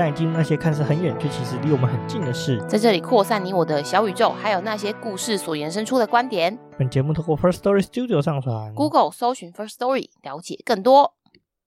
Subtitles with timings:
[0.00, 6.58] 带你进入那些看似很远却其实离我们很近的事，在这里扩散你我的小宇宙，还有那些故事所延伸出的观点。
[6.78, 11.12] 本节目透过 First Story Studio 上传，Google 搜寻 First Story 了解更多。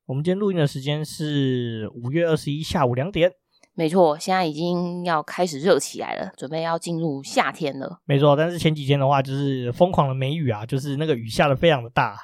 [0.08, 3.34] 我们今天录音的时间是五月二十一下午两点。
[3.76, 8.00] 没错，现在已经要开始热起来了，准备要进入夏天了。
[8.06, 12.18] 没错，但是前几天的话就是疯狂的梅雨啊，就是那个雨下的非常的大。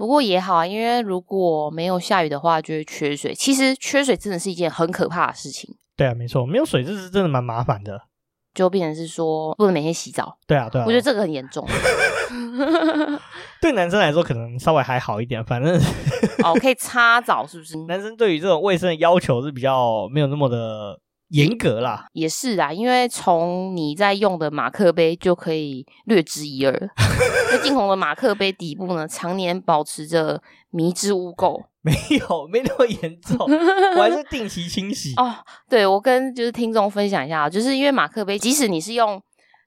[0.00, 3.34] 不过也好啊，因为如果没有下雨的话，就会缺水。
[3.34, 5.76] 其实缺水真的是一件很可怕的事情。
[5.94, 8.00] 对啊，没错，没有水这是真的蛮麻烦的，
[8.54, 10.38] 就变成是说不能每天洗澡。
[10.46, 11.68] 对啊，对啊，我觉得这个很严重。
[13.60, 15.78] 对男生来说可能稍微还好一点，反正
[16.42, 17.76] 哦可以擦澡是不是？
[17.84, 20.98] 男生对于这种卫生的要求是比较没有那么的。
[21.30, 26.72] 严格啦，也是啊，因为从你在用的马克杯就可以略知一二。
[27.60, 31.62] 那静红的马克杯底部呢，常年保持着迷之污垢。
[31.82, 33.38] 没有，没那么严重，
[33.96, 35.14] 我还是定期清洗。
[35.16, 35.34] 哦，
[35.66, 39.18] 对，我跟就是听众分享一下，就是因为马克杯，即使你是用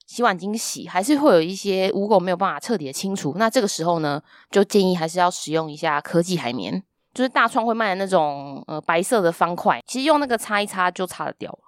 [0.06, 3.34] 洗碗巾洗，还是会有一些污垢没有办法彻底的清除。
[3.38, 6.84] 那这个时候呢，就建议还是要使用一下科技海绵。
[7.16, 11.60] 就是大创会卖的那种呃白色的方块，其实用那个擦一擦就擦得掉了。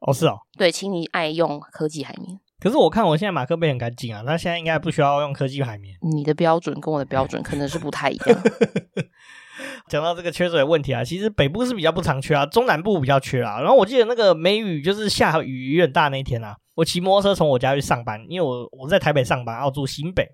[0.00, 0.38] 哦，是哦。
[0.56, 2.38] 对，请你爱用科技海绵。
[2.64, 5.94] 可是我看我现在马克杯很干净啊，那现在应该不需要用科技海绵。
[6.00, 8.42] 你的标准跟我的标准可能是不太一样。
[9.86, 13.60] 讲到这个缺水的问题啊，其实北部是比较不常缺啊，中南部比较缺啊。
[13.60, 20.26] 然后我记得那个梅雨就是下雨有点大那一天啊，我骑摩托车从我家去上班，因为我我在台北上班，要住新北。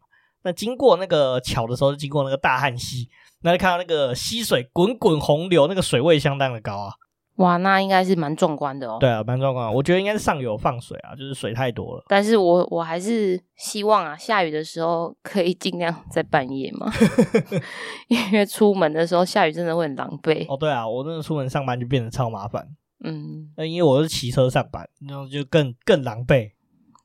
[0.44, 3.08] 那经过那个桥的时候，就经过那个大汉溪。
[3.42, 6.92] 那就看到那个溪水滚滚洪流，那个水位相当的高啊！
[7.40, 8.98] 哇，那应该是蛮壮观的哦。
[9.00, 9.72] 对啊，蛮壮观。
[9.72, 12.04] 我觉得应该是上游放水啊，就是水太多了。
[12.06, 16.92] 但是我我还是希望啊，下雨的时候可以尽量在半夜嘛，
[18.08, 20.44] 因为出门的时候下雨真的会很狼狈。
[20.52, 22.68] 哦，对啊，我真的出门上班就变得超麻烦。
[23.02, 26.50] 嗯，那因为我是骑车上班，那就更更狼狈。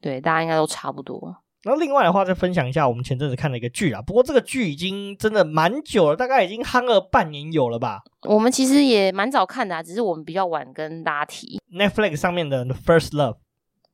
[0.02, 1.34] 对，大家应该都差不多。
[1.68, 4.00] 那另外的话，再分享一下我们前阵子看了一个剧啊。
[4.00, 8.02] 不过这个剧已经真的蛮久了，大概已经夯了半年有了吧。
[8.30, 11.60] 我们其实也蛮早看的啊，只是我们比较晚跟大家提。
[11.74, 13.34] Netflix 上面的《The First Love》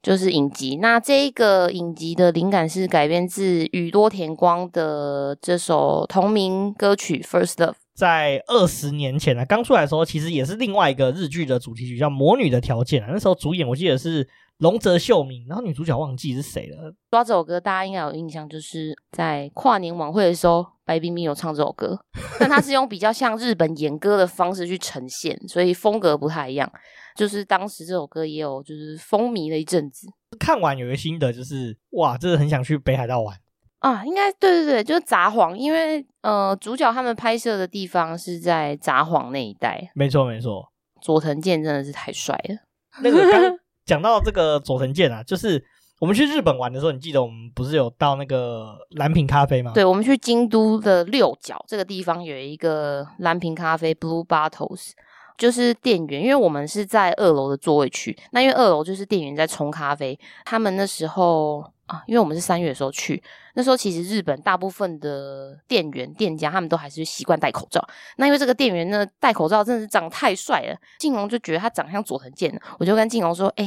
[0.03, 0.75] 就是影集。
[0.81, 7.71] 那这个影集的灵感是改编自宇多田光的这首同名歌曲《First Love》。
[7.95, 13.11] 在二十年前呢，刚出来的时候，其实也是另外一个日剧的主题曲，叫《魔女的条件》啊。
[13.13, 14.27] 那时候主演我记得是。
[14.61, 16.93] 瀧泽秀明，然后女主角忘记是谁了。
[17.09, 21.99] 抓这首歌，大家应该有印象，就是在跨年晚会的时候，白冰冰有唱这首歌，
[22.39, 26.71] 但他是用比较像日本演歌的方式去呈现，所以风格不太一样。
[27.15, 30.07] 就是当时这首歌也有就是风靡了一阵子。
[30.39, 33.35] 看完有一个心得，就是哇，真的很想去北海道玩
[33.79, 34.05] 啊！
[34.05, 39.89] 应该对对对，就是札幌，因为呃，主角他们拍摄的地方是在札幌那一带。
[39.95, 42.55] 没错没错，佐藤健真的是太帅了，
[43.01, 43.57] 那个刚。
[43.85, 45.63] 讲到这个佐藤健啊，就是
[45.99, 49.71] 我们去日本玩的时候，你记得我们不是有到那个蓝瓶咖啡吗？
[49.73, 54.91] 对，我们去京都的六角这个地方有一个蓝瓶咖啡 （Blue Bottles），
[55.37, 61.63] 就是店员，因为我们是在二楼的座位区，那因为二楼就是店员在冲咖啡，他们那时候。
[61.91, 63.21] 啊，因为我们是三月的时候去，
[63.53, 67.85] 那时候其实日本大部分的店员、店家他们都还是习惯戴口罩。
[68.15, 73.65] 那因为这个店员呢，戴口罩真的是长太帅了，静龙就觉得他长得像佐藤健，我就跟静龙说：“哎、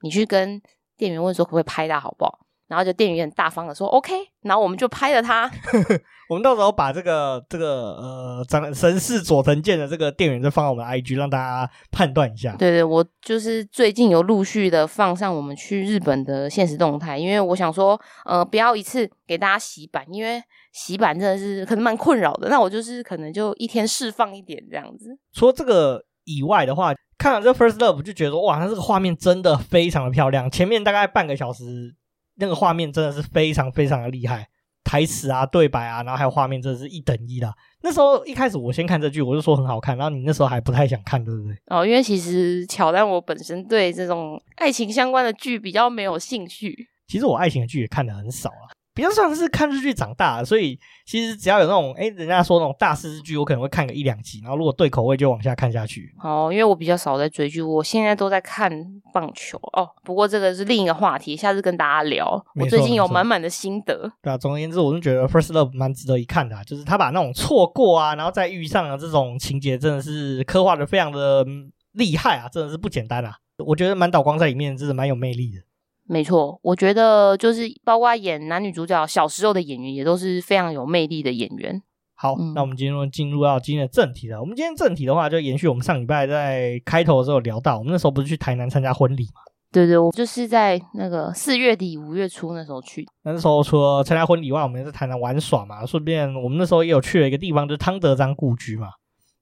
[0.00, 0.58] 你去跟
[0.96, 2.38] 店员问说可不可以拍他好不好？”
[2.68, 4.12] 然后就店员很大方的说 OK，
[4.42, 5.50] 然后我们就拍了他。
[6.28, 12.56] 我们到时候把这个这个呃长神似佐藤健的这个店员就放到我们的 IG，让大家判断一下。
[12.56, 22.48] 对对，我就是最近有陆续的放上我们去日本的现实动态，因为我想说呃不要一次给大家洗版，因为洗版真的是可能蛮困扰的。
[22.48, 25.16] 那我就是可能就一天释放一点这样子。
[25.32, 31.94] 除了这个以外的话，看了这 First Love 就觉得哇，它这个画面真的非常的漂亮，前面大概半个小时。
[32.36, 34.48] 那个画面真的是非常非常的厉害，
[34.84, 37.52] 台词啊、对白啊，然后还有画面，真的是一等一的。
[37.82, 41.56] 那时候一开始我先看这剧，我就说很好看，然后你那时候还不太想看，对不对？
[41.66, 46.88] 哦，因为其实乔丹我本身对这种爱情相关的剧比较没有兴趣。
[47.06, 48.66] 其实我爱情的剧也看的很少啊。
[48.96, 56.14] 比较算是看日剧长大的，所以其实只要有那种，哎，人家说那种大师日剧，我可能会看个一两集，然后如果对口味就往下看下去。
[56.22, 58.72] 哦，因为我比较少在追剧，我现在都在看
[59.12, 59.86] 棒球哦。
[60.02, 62.42] 不过这个是另一个话题，下次跟大家聊。
[62.58, 64.10] 我最近有满满的心得。
[64.22, 71.44] 对啊，总而言之，我是觉得《First Love》蛮值得一看的啊，就是他把那种错过啊，然后再遇上的这种情节，真的是刻画的非常的
[71.92, 73.34] 厉害啊，真的是不简单啊。
[73.58, 75.62] 我觉得满岛光在里面真的蛮有魅力的。
[76.08, 81.82] 没错，我觉得就是包括演男女主角小时候的演员也都是非常有魅力的演员。
[82.14, 84.40] 好，嗯、那我们今天进入到今天的正题了。
[84.40, 89.42] 我们今天正题的话，就延续我们上礼拜在开头的时候聊到，我们那时候不是去台南参加婚礼嘛？
[89.72, 93.04] 对对，我就是在那个四月底五月初那时候去。
[93.24, 98.88] 那时候除了参加婚礼外，我们也在台南玩耍嘛，顺便我们那时候也有去了一个地方，就是汤德章故居嘛。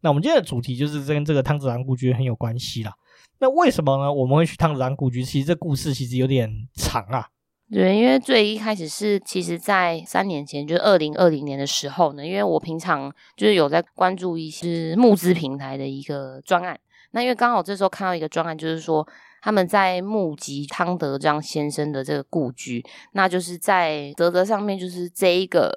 [0.01, 2.93] 那我们今天的主题就是跟这个汤德章故居很有关系啦。
[3.41, 4.13] 那为什么呢？
[4.13, 5.25] 我们会去汤德章故居？
[5.25, 7.29] 其实这故事其实有点长啊。
[7.71, 16.79] 对，因为最一开始是，其实，在三年前，就是二零二零年的时候呢，因为我平常就是有在关注一些募资平台的一个专案。
[17.11, 19.07] 那因为刚好这时候看到一个专案，就是说
[19.43, 25.75] 他们在募集汤德章先生的这个故居，那就是在啧啧上面，就是这一个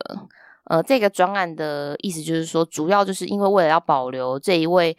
[0.66, 4.96] 呃这个专案的意思，就是说主要就是因为为了要保留这一位。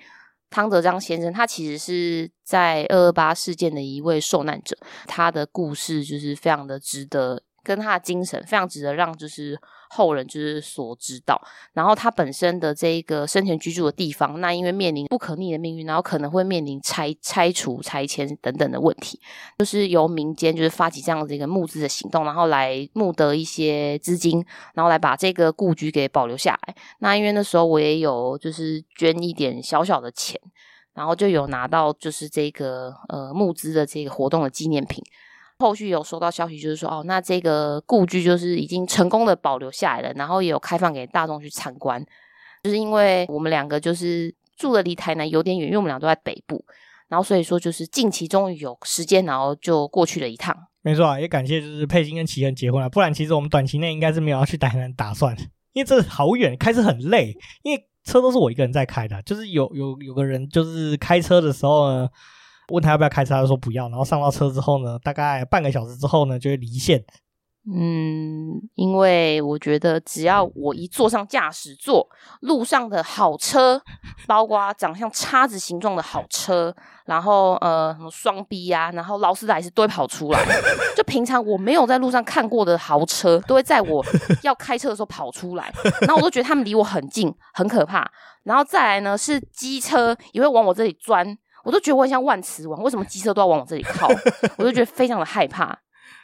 [0.51, 9.59] 汤德章先生，他其实是在二二八事件的一位受难者，他的故事就是非常的值得，跟他的精神非常值得让就是。
[9.91, 11.41] 后人就是所知道，
[11.73, 19.19] 然后他本身的这一个生前居住的地方，那因为面临不可逆的命运，然后可能会面临拆拆除、拆迁等等的问题，
[19.59, 26.75] 就是由民间就是发起这样的一个募资的行动，然后来募得一些资金，然后来把这个故居给保留下来。
[26.99, 30.39] 那因为那时候我也有就是捐一点小小的钱，
[30.99, 35.01] 然后就有拿到就是这个呃募资的这个活动的纪念品。
[35.61, 42.05] 后续有收到消息，就是说哦，那这个故居就是已经成功的保留下来了，然后也有开放给大众去参观。
[42.65, 46.65] 就是因为我们两个就是住的离台南有点远，因为我们俩都在北部，
[47.09, 50.57] 然后所以说就是近期终于有时间，然后就过去了一趟。
[50.83, 55.37] 没错啊，也感谢就是佩欣跟齐恩结婚了，不然其实我们短期内应该是没有要去台南打算，
[55.73, 62.09] 因为这好远，开车很累，因为车都是我一个人在开的，就是有有有个人就是开车的时候呢。
[62.71, 63.89] 问他要不要开车，他说不要。
[63.89, 67.03] 然后上到车之后呢，大概半个小时之后呢，就会离线。
[67.67, 72.09] 嗯，因为我觉得只要我一坐上驾驶座，
[72.41, 73.81] 路上的好车，
[74.27, 76.75] 包括长像叉子形状的好车，
[77.05, 80.43] 然后呃什么双 B 呀，然后劳斯莱斯都会跑出来。
[80.97, 84.03] 就平常我没有在路上看过的豪车，都会在我
[84.43, 85.71] 要开车的时候跑出来。
[86.03, 88.11] 然后我都觉得他们离我很近，很可怕。
[88.45, 91.37] 然后再来呢，是机车也会往我这里钻。
[91.65, 94.09] 我都觉得我很像万磁王，为什么机车都要往我这里靠？
[94.57, 95.79] 我就觉得非常的害怕。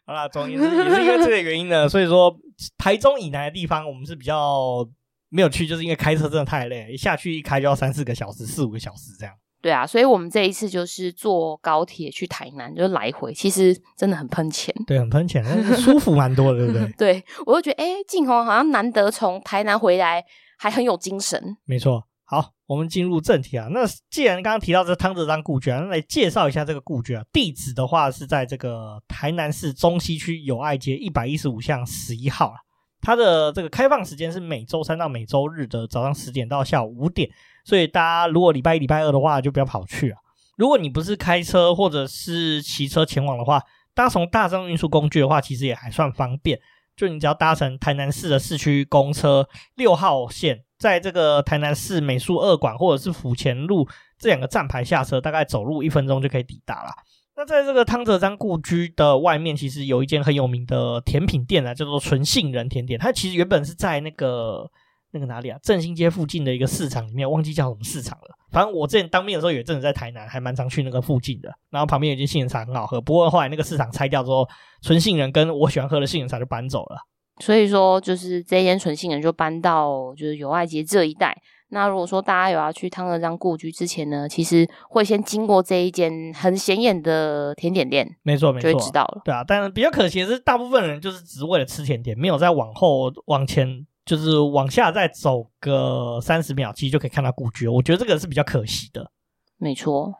[0.06, 2.34] 好啦，总之也是因为这个原因呢，所以说
[2.76, 4.86] 台中以南的地方我们是比较
[5.30, 9.34] 没有去，就是因为开车真的太累，一下去一开就要三四个小时、四五个小时这样。
[9.62, 14.74] 对啊，所以我们这一次就是坐高铁去台南，就是来回，其实真的很喷钱。
[14.86, 16.92] 对，很喷钱，但是舒服蛮多的，对不对？
[16.98, 20.22] 对，我就觉得，哎，静红好像难得从台南回来，
[20.58, 21.56] 还很有精神。
[21.64, 22.04] 没错。
[22.26, 23.68] 好，我们进入正题啊。
[23.70, 23.80] 那
[24.10, 27.22] 既然刚刚提到这汤泽章故居啊，那来介绍一下这个故居啊。
[27.32, 32.56] 地址的话是在这个台南市中西区友爱街一百一十五巷十一号啊。
[33.02, 37.28] 它的这个开放时间是每周三到每周日的早上十点到下午五点，
[37.62, 40.18] 所以大家如果礼拜一、礼拜二的话，就不要跑去啊。
[40.56, 43.60] 如果你不是开车或者是骑车前往的话，
[43.92, 46.58] 搭乘大众运输工具的话，其实也还算方便。
[46.96, 50.62] 就你只要搭乘台南市的市区公车六号线。
[50.76, 56.90] 在这个台南市美术二馆或者是府前路这两个站牌下车，大概走路一分钟就可以抵达了。
[57.36, 63.00] 那在这个汤泽章故居的外面，其实有一间很有名的甜品店啊，叫做纯杏仁甜点。
[63.00, 64.70] 它其实原本是在那个
[65.14, 68.36] 那个哪里啊，振兴街附近的一个市场里面，忘记叫什么市场了。
[68.50, 71.48] 反正我之前当兵的时候，有一阵子在台南，还蛮常去那个附近的。
[71.70, 74.46] 然后旁边有一间杏仁茶很好喝，不过后来那个市场拆掉之后，
[74.82, 76.96] 纯杏仁跟我喜欢喝的杏仁茶就搬走了。
[77.40, 81.36] 所以说，就是这间纯杏仁就搬到就是友爱街这一带。
[81.70, 89.22] 那如果说大家有要去汤德章故居之前呢，其实会先经过这一间很显眼的甜点店，没错没错，就会知道了。
[89.24, 97.66] 对啊，但是比较可惜的是，大部分人就是只是为了吃甜点，没有再往后往前，就是往下再走个三十秒，其实就可以看到故居。
[97.66, 99.10] 我觉得这个是比较可惜的。
[99.56, 100.12] 没错。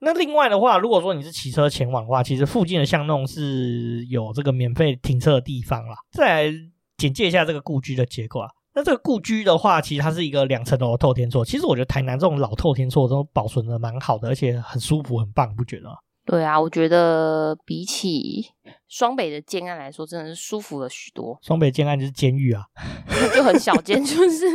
[0.00, 5.96] 那另外的话，如果说你是骑车前往的话，其实附近的巷弄是有这个免费停车的地方啦。
[6.12, 6.52] 再来
[6.98, 8.48] 简介一下这个故居的结构啊。
[8.74, 11.44] 那这个故居的话，其实它是一个两层楼的透天厝。
[11.44, 15.88] 其实我觉得台南这种老透天厝都保存的蛮好的，而且很舒服，很棒，不觉得？
[16.26, 18.46] 对啊，我觉得比起
[18.88, 21.38] 双北的建案来说，真的是舒服了许多。
[21.42, 22.64] 双北建案就是监狱啊，
[23.34, 24.46] 就很小间，就是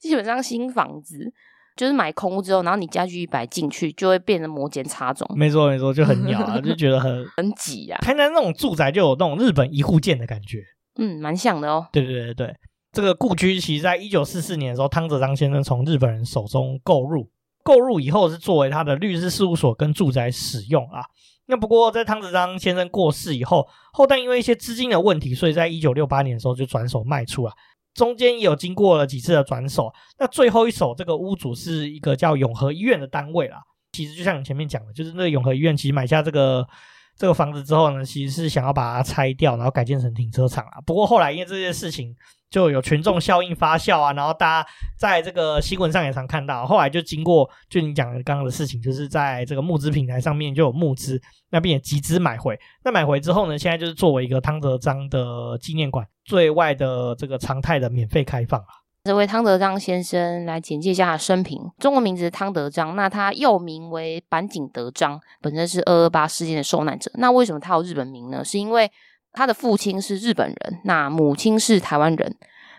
[0.00, 1.32] 基本上新房子，
[1.76, 5.26] 就是买空屋之后，然后你家具一摆进去，就会变成摩肩擦踵。
[5.34, 7.98] 没错没错，就很鸟啊，就觉得很 很挤啊。
[8.02, 10.62] 台南那种住宅就有那种日本一户建的感觉，
[10.98, 11.88] 嗯，蛮像的哦。
[11.92, 12.54] 对对对对，
[12.92, 17.30] 这个故居其实在一九四四年的时候，汤泽章先生从日本人手中购入，
[17.64, 21.00] 购入以后是作为他的律师事务所跟住宅使用啊。
[21.46, 27.52] 那不过，在汤子章先生过世以后，后代因为一些资金的问题，所以在一九六八年的时候就转手卖出了。
[27.94, 33.58] 中间也有经过了几次的转手，那最后一手这个屋主是一个叫永和医院的单位啦。
[33.92, 36.66] 其实就像你前面讲的，就是那个永和医院其实买下这个
[37.16, 40.80] 这个房子之后呢，其实是想要把它拆掉，然后改建成停车场啊。
[40.86, 42.14] 不过后来因为这件事情。
[42.48, 46.64] 就有群众效应发酵啊，然后大家在这个新闻上也常看到。
[46.64, 51.20] 后来就经过，就你讲的刚刚的事情，就是在这个募资平台上面就有募资，
[51.50, 52.56] 那边也集资买回。
[52.84, 58.85] 那买回之后呢，现在就是作为一个汤泽章的纪念馆对外的这个常态的免费开放啊。
[59.06, 67.08] 这位汤德章先生来简介一下他的生平，中文名字汤德章，那他又名为坂井德章，本身是二二八事件的受难者。
[67.14, 68.44] 那为什么他有日本名呢？
[68.44, 68.90] 是因为
[69.32, 72.34] 他的父亲是日本人，那母亲是台湾人，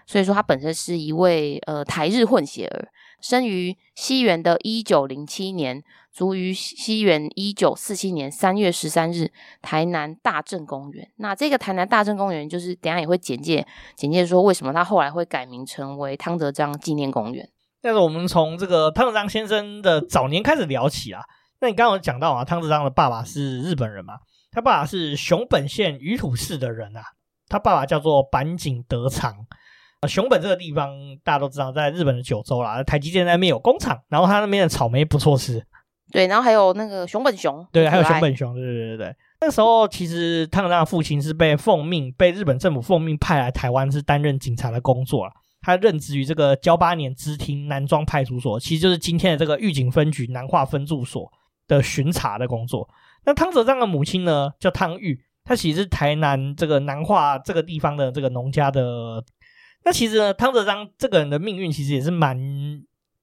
[0.05, 2.89] 所以说他本身是一位呃台日混血儿，
[3.21, 5.81] 生于西元的一九零七年，
[6.17, 9.31] 卒于西元一九四七年三月十三日，
[9.61, 11.07] 台南大正公园。
[11.17, 13.63] 那这个台南大正公园，就是等下也会简介
[13.95, 17.47] 简介说为什么他后来会改名成为汤泽章纪念公园。
[17.83, 21.21] 但是我们从这个汤泽章先生的早年开始聊起啊，
[21.61, 24.15] 那你刚刚有讲到啊，汤泽章的爸爸是日本人嘛？
[24.49, 27.03] 他爸爸是熊本县鱼土市的人啊，
[27.47, 29.45] 他爸爸叫做坂井德长
[29.99, 30.07] 啊。
[30.07, 30.89] 熊本这个地方
[31.23, 35.63] 大家都知道，在日本的九州啦，台积电那边有工厂，然后他那边的草莓不错吃。
[36.11, 39.15] 对，然后还有那个熊本熊，对，还有熊本熊，对对对对对。
[39.41, 45.33] 那个时候其实汤泽章的父亲是被奉命，被日本政府奉命派来台湾，是担任警察的工作了。
[45.61, 51.29] 他任职于这个交八年支厅南庄派出所，其实就是今天的这个狱警分局南化分驻所
[51.67, 52.87] 的巡查的工作。
[53.25, 59.21] 那汤泽章的母亲呢，叫汤玉，她其实是台南这个南化这个地方的这个农家的。
[59.83, 62.37] 那其实呢，汤泽章这个人的命运其实也是蛮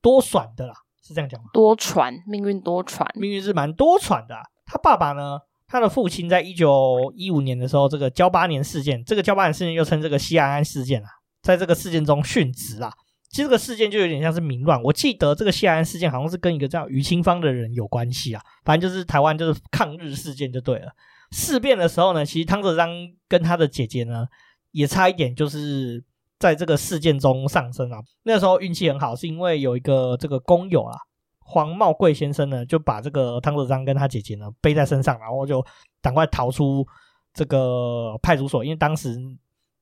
[0.03, 0.75] 多舛的啦，
[1.06, 1.50] 是这样讲吗？
[1.52, 4.42] 多舛，命运多舛，命运是蛮多舛的啊。
[4.64, 11.08] 他爸爸呢，他的父亲在一九一五年的时候，这个交八年事件，这个交八年事件又称这个西安安事件啊，
[11.42, 12.90] 在这个事件中殉职啊。
[13.28, 20.92] 其实这个事件就有点像是民乱，我记得这个谢安事件好像是跟一个叫余清芳的人有关系啊，反正就是台湾就是抗日事件就对了。
[21.32, 22.88] 事变的时候呢，其实汤泽章
[23.28, 24.25] 跟他的姐姐呢
[24.70, 26.00] 也差一点就是
[26.45, 27.99] 在这个事件中丧生啊。
[28.25, 30.97] 那时候运气很好，是因为有一个这个工友啊，
[31.41, 35.65] 黄茂贵先生呢就把这个汤泽章跟他姐姐呢背在身上，然后就
[36.03, 36.87] 赶快逃出
[37.33, 39.17] 这个派出所，因为当时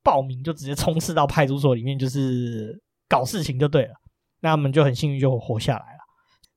[0.03, 2.81] 报名就直接冲刺到派出所里面，就是。
[3.09, 3.93] 搞事情就对了，
[4.41, 5.99] 那他们就很幸运就活下来了。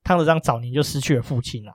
[0.06, 1.74] 汤泽章早年就失去了父亲了。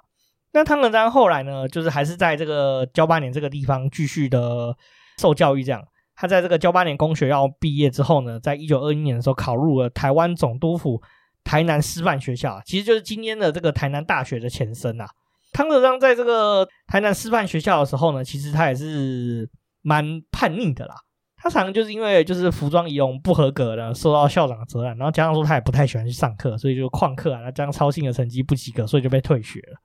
[0.52, 4.74] 那汤泽章后来呢，就是还是在这个交八年这个地方继续的
[5.18, 5.62] 受教育。
[5.62, 5.84] 这样，
[6.20, 11.00] 他在这个交八年公学校毕业之后呢，在一九二一年的时候考入了台湾总督府
[11.42, 15.08] 台南师范学校，其实就是今天的这个台南大学的前身啊。
[15.54, 19.48] 汤德章在这个台南师范学校的时候呢，其实他也是
[19.80, 20.94] 蛮叛逆的啦。
[21.38, 29.80] 他常常就是因为就是服装仪容不合格的，受到校长的责难，然后加上说他也不太喜欢去上课，所以就旷课啊，那这样操心的成绩不及格，所以就被退学了。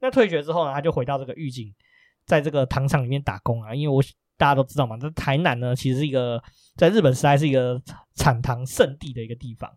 [0.00, 1.74] 那退学之后呢，他就回到这个狱警，
[2.26, 3.74] 在这个糖厂里面打工啊。
[3.74, 4.00] 因为我
[4.40, 6.42] 大家都知道嘛，这台南呢其实是一个
[6.74, 7.78] 在日本时代是一个
[8.14, 9.70] 产糖圣地的一个地方，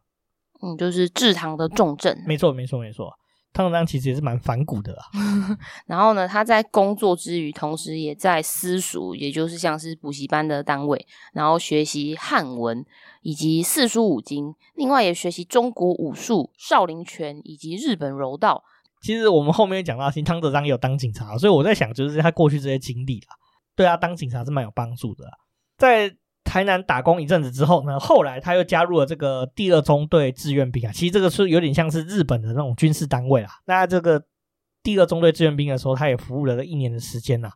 [0.62, 2.24] 嗯，就是制糖的重镇。
[2.26, 3.14] 没错，没错，没错。
[3.52, 5.04] 汤泽章其实也是蛮反骨的啦，
[5.86, 12.84] 然后呢，他在工作之余，同时也在私塾，也就是像是补习班的单位，然后学习汉文
[13.22, 18.64] 以及四书五经，另外也学习中国武术、少林拳以及日本柔道。
[19.02, 23.36] 其实我们后面讲到，其实汤泽章也有当警察，所以我在想，就是他过去这些经历啦，
[23.76, 25.26] 对他当警察是蛮有帮助的，
[25.78, 26.16] 在。
[26.46, 30.92] 台南打工一阵子之后呢，后来他又加入了这个第二中队志愿兵啊。
[30.92, 33.50] 其实这个是有点像是日本的那种军事单位啊。
[33.66, 34.22] 那这个
[34.84, 37.50] 第二中队志愿兵的时候，他也服务了一年的时间呐。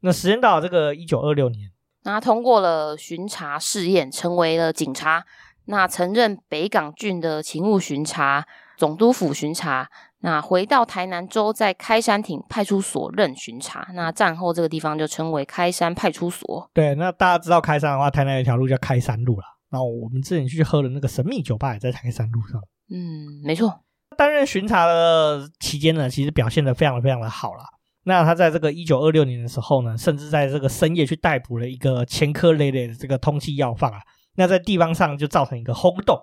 [0.00, 1.70] 那时间到了这个一九二六年，
[2.04, 5.24] 那他通过了巡查试验，成为了警察。
[5.66, 8.44] 那曾任北港郡的勤务巡查、
[8.76, 9.88] 总督府巡查。
[10.22, 13.88] 那回到台南州，在开山町派出所任巡查。
[13.94, 16.70] 那战后这个地方就称为开山派出所。
[16.72, 19.44] 对，那大家知道开山的话，台南有一条路叫开山路了。
[19.70, 22.60] 然后我们之前去喝的那个神秘酒吧也在开山路上。
[22.90, 23.80] 嗯，没错。
[24.16, 27.64] 担任巡查的期间呢，其实表现的非常非常的好啦。
[28.04, 33.98] 那他在这个一九二六年的时候呢，甚至在这个深夜去逮捕了一个前科累累的这个通缉要犯啊，
[34.36, 36.16] 那在地方上就造成一个轰动。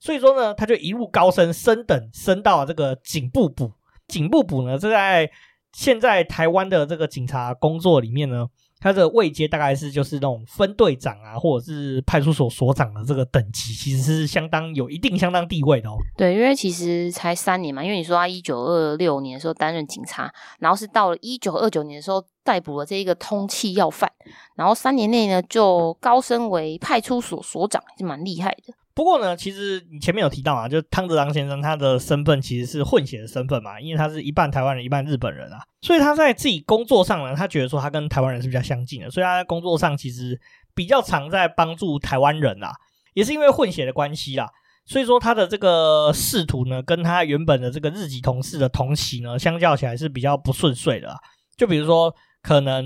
[0.00, 3.70] 所以说呢，他就一路高升，升等升到了这个警部补。
[4.08, 5.30] 警部补呢，这在
[5.72, 8.48] 现在台湾的这个警察工作里面呢。
[8.82, 15.98] 他的位阶大概是就是那种分队长啊，或者是派出所所长的这个等级，其实是相当有一定相当地位的哦。
[16.16, 24.10] 对，因为其实才三年嘛，因为你说他一九二六年的时候担任警察，然后是到了一九二九年的时候逮捕了这一个通缉要犯，
[24.56, 28.72] 然后三年内呢就高升为派出所所长，是蛮厉害的。
[29.00, 40.38] 不过呢，其实你前面有提到啊，就汤德郎先生他的身份其实是混血的身份嘛，因为他是一半台湾人，一半日本人啊，所以他在自己工作上呢，他觉得说他跟台湾人是比较相近的，所以他在工作上其实
[40.74, 42.74] 比较常在帮助台湾人啊，
[43.14, 44.46] 也是因为混血的关系啦，
[44.84, 51.16] 所以说他的这个仕途呢，跟他原本的这个日籍同事的同期呢，相较起来是比较不顺遂的啊。
[51.56, 52.84] 就比如说，可能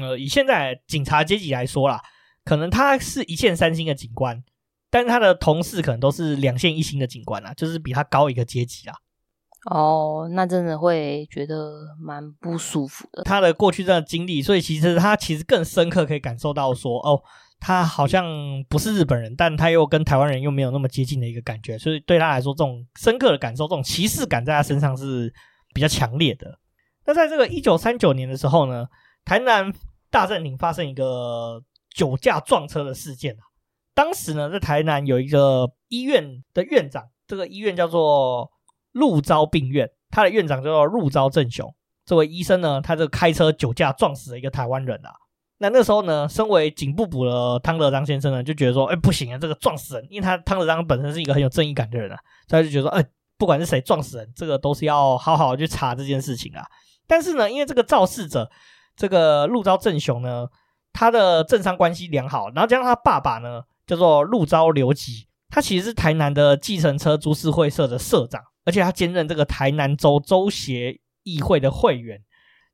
[0.00, 2.00] 呃，以现在警察阶级来说啦，
[2.44, 4.44] 可能他是一线三星的警官。
[4.90, 8.94] 但是他的同事可能都是两线一星的警官啊，就是比他高一个阶级啊。
[9.70, 13.24] 哦，那真的会觉得蛮不舒服的。
[13.24, 17.20] 他的过去这样的经历，所以其实他其实更深刻可以感受到说，哦，
[17.58, 18.24] 他好像
[18.68, 25.32] 不是日本人，但他又跟台湾人又没有那么接近的一个感觉，所以对他来说，这种深刻的感受，这种歧视感在他身上是
[25.74, 26.60] 比较强烈的。
[27.04, 28.86] 那在这个一九三九年的时候呢，
[29.24, 29.72] 台南
[30.10, 31.60] 大正町发生一个
[31.92, 33.45] 酒驾撞车的事件啊。
[33.96, 38.50] 当时呢，在台南有一个医院的院长，这个医院叫做
[38.92, 41.74] 鹿昭病院，他的院长叫做鹿昭正雄。
[42.04, 45.10] 这位医生呢，他这个开车酒驾撞死了一个台湾人啊。
[45.56, 53.02] 那那时候呢，身为警部补的汤德章先生呢，就觉得说，哎，不行啊，这个撞死人，因为他汤德章本身是一个很有正义感的人啊，所以他就觉得说，哎，
[53.38, 56.62] 不管是谁撞死人，这个都是要好好去查这件事情啊。
[57.06, 58.50] 但是呢，因为这个肇事者，
[58.94, 60.46] 这个鹿昭正雄呢，
[60.92, 63.62] 他的政商关系良好，然后加上他爸爸呢。
[63.86, 72.20] 叫做陆昭留吉，他其实是台南的计程车株式会社的社长，而且他兼任这个台南州州协议会的会员，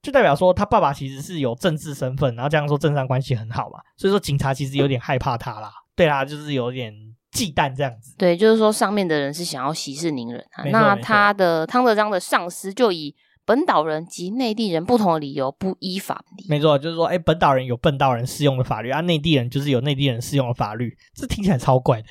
[0.03, 6.95] 就代表说他爸爸其实是有政治身份，然后这样说政商关系很好嘛，所以说警察其实有点害怕他啦，对啦就是有点
[7.31, 8.15] 忌惮这样子。
[8.17, 13.15] 对，就是说上面的人是想要息事宁人啊，那他的汤德章的上司就以。
[13.45, 16.25] 本岛人及内地人不同的理由不依法。
[16.49, 22.09] 没错，就是说，哎，本岛人有本岛人适用的法律啊，内地人就是有内地人适用的法律，这听起来超怪的。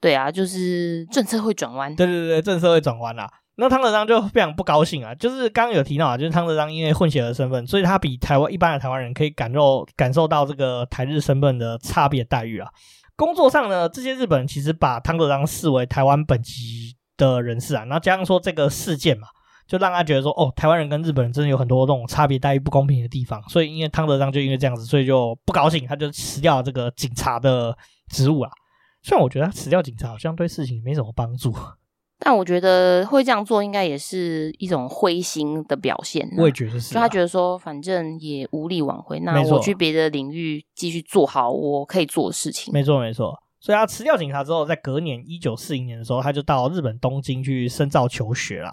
[0.00, 1.94] 对啊，就是政策会转弯。
[1.94, 3.30] 对对对，政策会转弯啦。
[3.56, 12.68] 那汤德章就非常不高兴啊，就是刚刚有提到啊，就是汤德章因为混血的身份，所以他比台湾一般的台湾人可以感受感受到这个台日身份的差别待遇啊。
[13.16, 19.28] 工作上呢，这些日本人其实把汤德章视为台湾本籍的人士啊，然后加上说这个事件嘛。
[19.66, 27.76] 就让他觉得说，哦，台湾人跟日本人真的有很多这种差别待遇不公平的地方，所以因为汤德章就因为这样子，所以就不高兴，他就辞掉了这个警察的
[28.08, 28.50] 职务啊。
[29.02, 31.54] 虽然我觉得他辞掉警察好像对事情没什么帮助，
[32.18, 36.26] 但我觉得会这样做应该也是一种灰心的表现。
[36.38, 42.72] 我也觉得是，就他觉得说，反正也无力挽回，那我去别的领域继续做好我可以做的事情。
[42.72, 48.72] 没错没错，所以他辞掉警察之后，在隔年一九四零年的时候，他就到日本东京去深造求学了。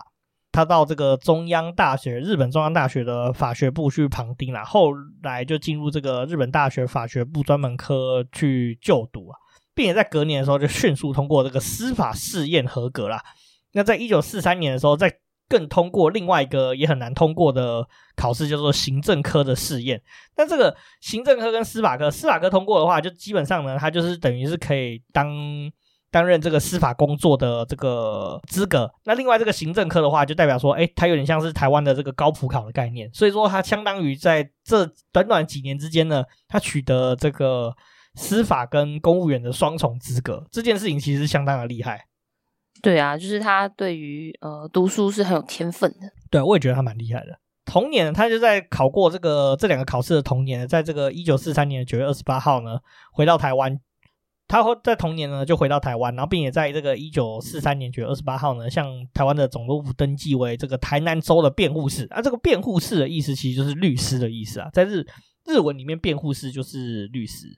[0.51, 4.91] 他到这个中央大学，日本中央大学的法学部去旁听啦，后
[5.23, 9.37] 来就进入这个日本大学法学部专门科去就读啊，
[9.73, 13.23] 并且在隔年的时候就迅速通过这个司法试验合格啦。
[13.71, 15.09] 那在一九四三年的时候，再
[15.47, 17.87] 更通过另外一个也很难通过的
[18.17, 20.01] 考试，叫做行政科的试验。
[20.35, 25.33] 那这个行政科跟司法科，司法科通过的话，就基本上呢，他就是等于是可以当。
[26.11, 37.73] 担任这个司法工作的这个资格，那另外这个行政科的话，就代表说，哎，他有点像是台湾的这个高普考的概念，所以说他相当于在这短短几年之间呢，他取得这个
[38.15, 42.07] 司法跟公务员的双重资格，这件事情其实相当的厉害。
[42.81, 46.11] 对啊，就是他对于呃读书是很有天分的。
[46.29, 47.39] 对，我也觉得他蛮厉害的。
[47.63, 52.79] 同年，他就在考过这个这两个考试的同年，在这个一九四三年的九月二十八号呢，
[53.13, 53.79] 回到台湾。
[54.51, 62.05] 他在同年呢就回到台湾，然后并且在这个一九四三年九月二十八号呢，向台湾的总督府登记为这个台南州的辩护士。
[62.09, 65.07] 啊，这个辩护士的意思其实就是律师的意思啊，在日
[65.45, 67.57] 日文里面，辩护士就是律师。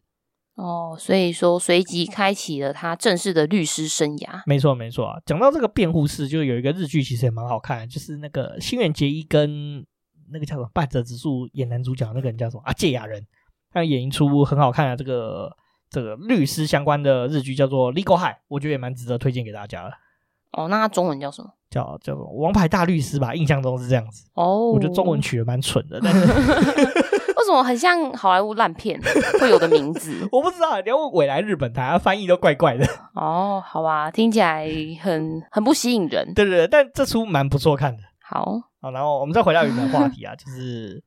[0.54, 4.44] 哦，所以说随即开启了他正式的律师生涯。
[4.46, 5.20] 没错，没错啊。
[5.26, 9.84] 讲到这个辩护士，就有一个日剧其实也蛮好看的，就是那个新垣结衣跟
[10.32, 12.72] 那个叫什么半泽直树演男主角那个人叫什么啊？
[12.72, 13.26] 堺雅人，
[13.72, 15.52] 他演一出很好看的这个。
[15.94, 19.92] 这个律师相关的日剧叫做《Legal High》，我觉得也蛮值得推荐给大家的。
[20.54, 21.50] 哦，那他中文叫什么？
[21.70, 24.26] 叫叫做王牌大律师吧，印象中是这样子。
[24.34, 29.00] 哦，我觉得中文取的蛮蠢的，但是 为什么很像好莱坞烂片
[29.40, 30.28] 会有的名字？
[30.32, 32.86] 我不知道，你要问未来日本台，他翻译都怪怪的。
[33.14, 34.68] 哦，好吧，听起来
[35.00, 36.34] 很很不吸引人。
[36.34, 38.02] 对对对，但这出蛮不错看的。
[38.24, 41.04] 好，好，然后我们再回到原本话题啊，就是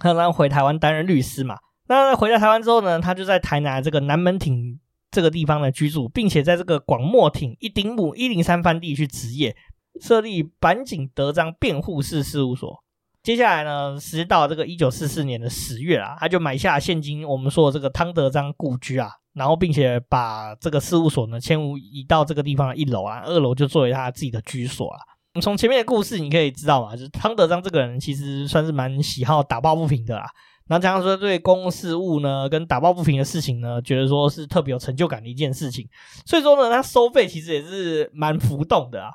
[0.00, 1.56] 他刚回台湾担任律师嘛。
[1.92, 4.78] 那回到台湾之后呢，他就在台南这个南门町
[5.10, 9.56] 这个地方呢居住，并且在这个广末町一丁目一零三番地去执业。
[10.00, 12.82] 设立板井德章辩护士事务所。
[13.22, 24.98] 接下来呢，时到这个一九四四年的十月啊，他就买下现今我们说的这个汤德章故居啊，然后并且把这个事务所呢迁移到这个地方的一楼啊，二楼就作为他自己的居所啊。
[25.42, 30.24] 从前面的故事你可以知道嘛，就是汤德章这个人其实算是蛮喜好打抱不平的啦。
[30.68, 35.88] 然后加上说对公共事务呢跟打抱不平的事情呢，觉得说是特别有成就感的一件事情，
[36.24, 39.10] 所以说呢，他收费其实也是蛮浮动的啊。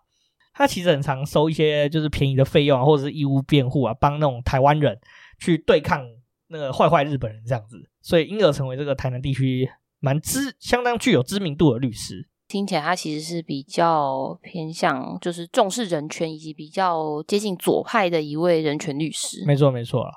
[0.54, 5.00] 他其实很常收一些就是便宜的费用啊，或者是义务辩护啊，帮那种台湾人
[5.40, 6.04] 去对抗
[6.48, 12.28] 那个坏坏日本人这样子，所以因而成为这个台南地区蛮知相当具有知名度的律师。
[12.48, 19.44] 听起来他其实是比较偏向就是重视人权以及比较接近左派的一位人权律师。
[19.46, 20.12] 没错，没错了。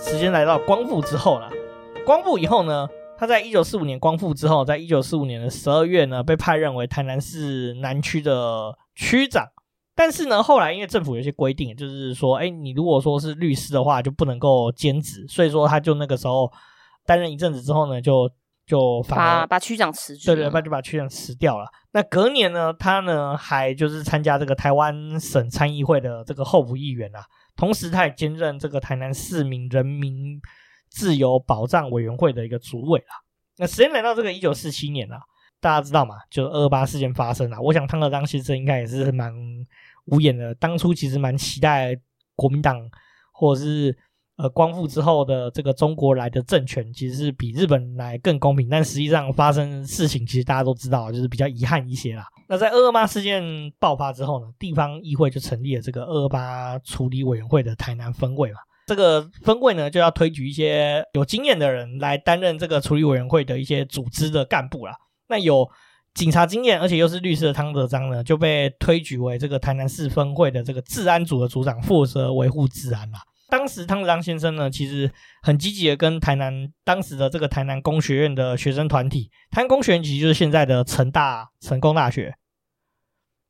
[0.00, 1.50] 时间来到光复之后了，
[2.04, 2.88] 光复以后呢？
[3.18, 9.46] 他在一九四五年光复之后，在一九四五年的十二月呢，被派任为台南市南区的区长。
[9.94, 15.24] 但是呢，后来因为政府有些规定，就是说，哎，你如果说是律师的话，就不能够兼职。
[15.28, 16.50] 所以说，他就那个时候
[17.06, 18.28] 担任一阵子之后呢，就
[18.66, 21.66] 就把把区长辞职，对对，把就把区长辞掉了。
[21.92, 27.24] 那隔年呢，他呢还就是参加这个台湾省参议会的这个候补议员啊，
[27.56, 30.40] 同时他也兼任这个台南市民人民。
[30.94, 33.22] 自由保障委员会的一个主委啦。
[33.56, 35.18] 那时间来到这个一九四七年啦，
[35.58, 36.16] 大家知道嘛？
[36.28, 37.58] 就二二八事件发生了。
[37.62, 39.32] 我想汤德章先生应该也是蛮
[40.04, 40.54] 无言的。
[40.56, 41.98] 当初其实蛮期待
[42.36, 42.78] 国民党
[43.32, 43.96] 或者是
[44.36, 48.68] 呃光复之后的这个中国来的政权，其实是比日本来更公平。
[48.68, 52.24] 但实际上发生事情，其实大家都知道，就是比较遗憾一些啦。
[52.48, 53.42] 那在二二八事件
[53.78, 58.58] 爆发之后呢，地方议会就成立了这个二二八处理委员会的台南分会嘛。
[58.86, 64.94] 这个分会呢，就要推举一些有经验的人来担任这个处理委员会的一些组织的干部啦。
[65.28, 65.66] 那有
[66.14, 73.20] 警察经验，而且又是律师的汤德章呢，就被推举为这个台南市分会的这个治安组的组长，负责维护治安啦。
[73.52, 75.12] 当时汤德章先生呢，其实
[75.42, 82.34] 很积极的跟台南当时的这个台南工学院的学生团体，台南工学院其实就是现在的成大成功大学，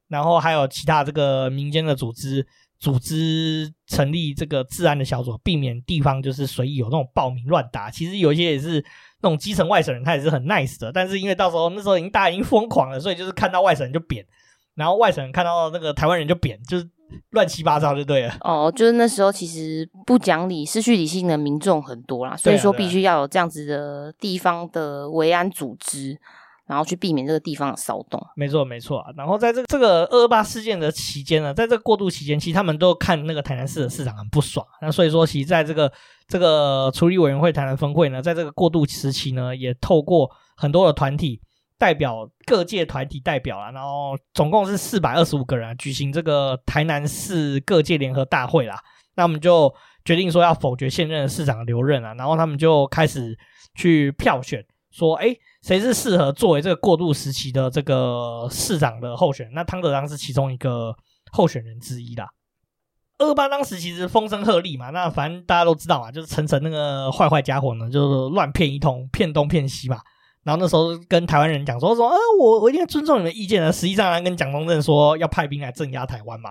[0.09, 2.45] 然后还有其他这个民间的组织。
[2.81, 7.89] 组织成立这个治安的小组，避免地方就是随意有那种暴民乱打。
[7.89, 8.85] 其实有一些也是
[9.21, 10.91] 那种基层外省人，他也是很 nice 的。
[10.91, 14.27] 但是因为到时候那时候已经大家已经疯狂了，所以就是看到外省人就扁，
[14.75, 16.91] 然后外省人看到那个台湾人就扁，就是
[17.31, 18.35] 乱七八糟就对了。
[18.43, 26.19] 哦，就是那时候其实不讲理、失去理性的民众很多啦，所以说必须要有这样子的地方的维安组织。
[26.65, 29.11] 然后去避免这个地方的骚动，没错没错啊。
[29.15, 34.65] 然后在这个这个二二八事件的期间呢，在这个过渡期间，其实他们都看那个台南市的市长很不爽。
[34.81, 35.93] 那所以说，其实在这个
[36.29, 41.43] 这个处理委员会台南分会呢，在这个过渡时期呢，也透过很多的团体
[41.83, 48.79] 代表各界团体代表啊，然后总共是四百二十五个人啊，举行这个台南市各界联合大会啦。
[49.17, 53.37] 那我们就决定说要否决现任的市长留任啊，然后他们就开始
[53.75, 54.65] 去票选。
[54.93, 59.55] 说，哎，谁是适合作为这个过渡时期的这个市长的候选人？
[59.57, 60.95] 那汤德章是其中一个
[61.33, 62.29] 候选人之一啦。
[63.19, 69.99] 二二八当时其实风声鹤唳嘛，那反正大家都知道嘛，就是陈诚那个坏坏家伙呢，就是乱骗一通，骗东骗西嘛。
[70.45, 73.73] 然后那时候跟台湾人讲说说，啊，我我一定尊重你们意见的。
[73.73, 76.51] 实际上，来跟蒋中正说要派兵来镇压台湾嘛。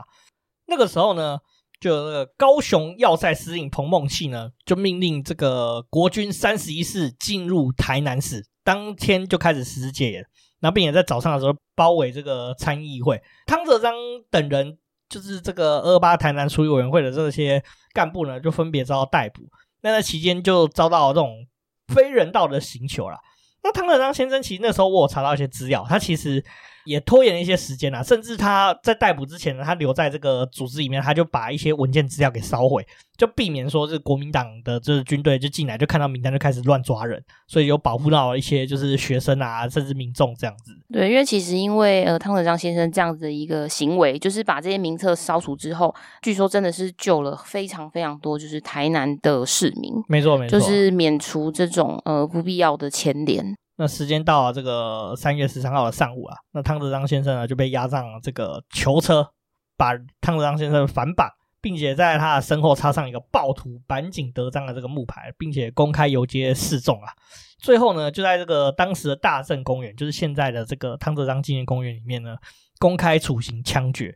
[0.68, 1.40] 那个时候呢。
[1.82, 10.24] 就那个高雄要塞司令彭孟缉呢，就命令这个国军三十一师进入台南市，当天就开始实施戒严，
[10.60, 13.20] 然后并且在早上的时候包围这个参议会。
[13.48, 13.96] 汤泽章
[14.30, 14.78] 等人
[15.10, 17.64] 就是这个二二八台南处理委员会的这些
[17.96, 19.42] 干部呢，就分别遭到逮捕。
[19.82, 21.48] 那在期间就遭到这种
[21.96, 23.18] 非人道的刑求了。
[23.64, 26.44] 那汤德章先生其实那时候我有查到一些资料，他其实。
[26.86, 32.86] 也拖延了一些时间啊，甚至他在逮捕之前呢，他留在这个组织里面，他就把一些文件资料给烧毁，
[33.18, 40.72] 就避免说是国民党的这个军队就进来就看到名单就开始乱抓人，所以有保护到一些就是学生啊，甚至民众这样子。
[40.92, 53.56] 对，因为其实因为呃汤德章先生这样子的一个行为，就是把这些名册烧除之后，据说真的是救了非常非常多就是台南的市民，没错没错，就是免除这种呃不必要的牵连。
[53.82, 59.28] 那时间到了这个三月十三号的上午啊，那汤德章先生呢就被押上这个囚车，
[59.76, 61.28] 把汤德章先生反绑，
[61.60, 67.12] 并且在他的身后插上一个暴徒板井德章的这个木牌，并且公开游街示众啊。
[67.58, 72.36] 最后呢，就在这个当时的大正公园，就是现在的这个汤德章纪念公园里面呢，
[72.78, 74.16] 公开处刑枪决。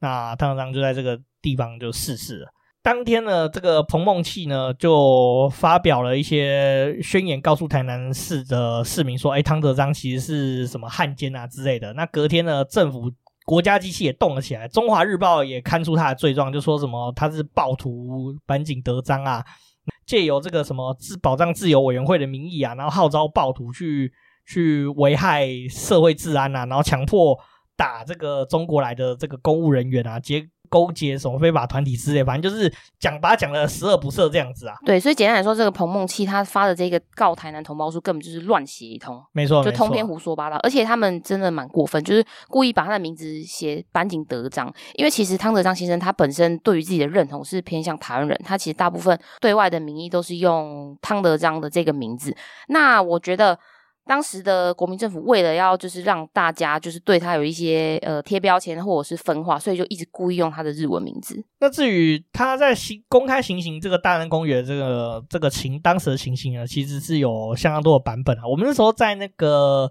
[0.00, 2.48] 那汤德章就在这个地方就逝世了。
[2.88, 13.12] 当天呢，这个彭孟缉呢就发表了一些宣言，告诉台南市的市民说：“哎，汤德章其实是什么汉奸啊之类的。”那隔天呢，政府
[13.44, 19.44] 国家机器也动了起来，《中华日报》也刊出他的罪状，就说什么他是暴徒板井德章啊，
[20.06, 24.10] 借由这个什么自保障自由委员会的名义啊，然后号召暴徒去
[24.46, 27.38] 去危害社会治安啊，然后强迫
[27.76, 30.48] 打这个中国来的这个公务人员啊，结。
[30.68, 34.74] 勾结什么非法团体之类，反正就是讲把他讲的十恶不赦这样子啊。
[34.84, 40.56] 对，所以简单来说，这个彭梦琪他发的这个告台南同胞书根本就是乱写一通，没错，就通篇胡说八道。
[40.62, 52.36] 而且他们真的蛮过分，就是故意把他的名字写板井德章，因为其实汤德章先生他本身对于自己的认同是偏向台湾人，他其实大部分对外的名义都是用汤德章的这个名字。
[52.68, 53.58] 那我觉得。
[54.08, 61.44] 当时的国民政府为了要就是让大家就是对他有一些呃贴标签或者是分化，所以就一直故意用他的日文名字。
[61.60, 68.46] 那至于他在行公开行刑这个大安公园这个这个情当时的情形呢，其实是有相当多的版本啊。
[68.48, 69.90] 我们那时候在那个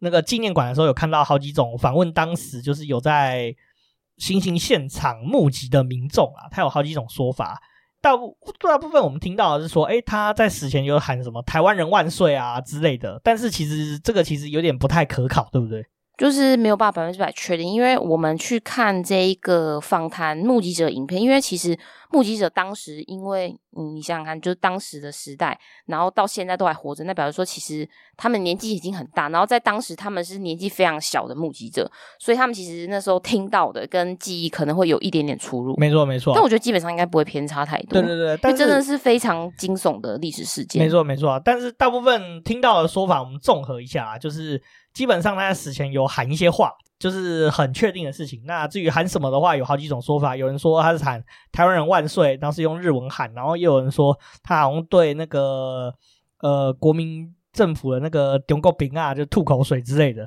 [0.00, 3.54] 那个纪念馆的时候，有看到好几种访问，当时就是有在
[4.18, 7.58] 行刑现场目击的民众啊，他有好几种说法。
[8.06, 15.84] 大部大部分我们听到的是说，哎，他在死前有喊什么“台湾人万岁”啊之类的，但是其实这个其实有点不太可考，对不对？
[16.16, 21.76] 就是没有办法百分之百确定，因为我们去看这一个访谈目击者影片，因为其实
[22.16, 35.76] 目击者当时，因为你想想看，就是当时的时代，然后到现在都还活着，那表示说其实他们年纪已经很大，然后在当时他们是年纪非常小的目击者，所以他们其实那时候听到的跟记忆可能会有一点点出入。
[35.76, 36.32] 没错，没错。
[36.34, 38.00] 但我觉得基本上应该不会偏差太多。
[38.00, 40.82] 对对对，但真的是非常惊悚的历史事件。
[40.82, 44.62] 没错没错，但是大部分听到的说法，我们综合一下啊，就是
[44.96, 46.72] 基本上他在死前有喊一些话。
[46.98, 48.40] 就是很确定的事情。
[48.46, 50.34] 那至于喊什么的话，有好几种说法。
[50.34, 55.92] 有人说他是喊“台湾人万岁”，当时用日文喊；然后也有人说他好像对那个
[56.40, 60.26] 呃国民政府的那个中国兵啊，就吐口水之类的。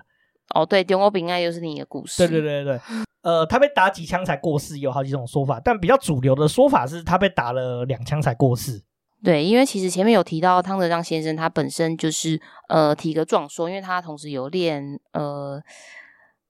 [0.54, 2.20] 哦，对，中国兵啊，又是另一个故事。
[2.20, 2.80] 对对对对，
[3.24, 5.60] 呃，他被打几枪才过世，有好几种说法。
[5.60, 8.80] 但比较主流的说法是他被打了两枪才过世。
[9.24, 15.62] 对，因为其实前面有提到汤德章先生，他本身就是呃体格壮硕，因为他同时有练呃。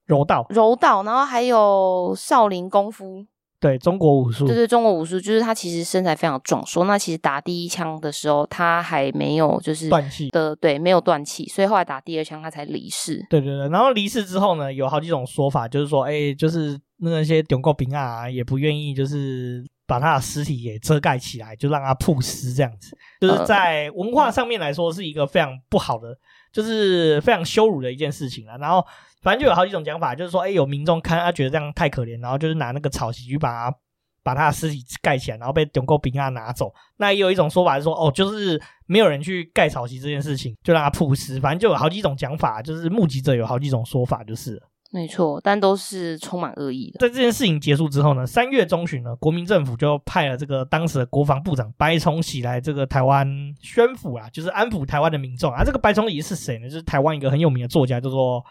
[0.05, 3.23] 柔道，柔道，然后还有少林功夫，
[3.59, 6.85] 对，中国武术，对对，中国武术，就是他其实身材非常壮硕。
[6.85, 13.23] 那其实打第一枪的时候，他还没有就是断气的，对，没有断气，所以后来打第二枪他才离世。
[13.29, 26.15] 对对对，然后离世之后呢，有好几种说法，就是说，哎，就是那些中国兵啊，也不愿意就是把他的尸体给遮盖起来，就让他曝尸这样子，就是在文化上面来说是一个非常不好的，
[26.53, 28.55] 就是非常羞辱的一件事情啊。
[28.57, 28.85] 然后。
[29.21, 33.77] 反正就有好几种讲法，就是说，哎，有民众看他觉得这样太可怜，然后就是拿那个草席去把他
[34.23, 36.73] 把他的尸体盖起来，然后被中国兵啊拿走。
[36.95, 41.37] 那也有一种说法是说，哦，就是没有人去盖草席这件事情，就让他曝尸。
[41.37, 44.68] 反正就有好几种讲法，就是目击者有好几种说法，就是了。
[44.91, 46.99] 没错，但都是充满恶意的。
[46.99, 53.27] 在这件事情结束之后呢，三月中旬呢，国民政府就派了这个当时的国防部长白崇禧来这个台湾
[53.61, 55.63] 宣抚啊，就是安抚台湾的民众啊。
[55.63, 56.69] 这个白崇禧是谁呢？
[56.69, 58.43] 就是台湾一个很有名的作家，叫做。